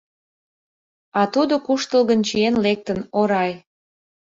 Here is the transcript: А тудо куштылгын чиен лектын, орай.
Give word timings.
А 1.19 1.21
тудо 1.33 1.55
куштылгын 1.65 2.21
чиен 2.27 2.55
лектын, 2.65 2.99
орай. 3.19 3.51